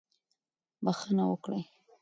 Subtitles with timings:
[0.83, 1.61] بښنه وکړئ.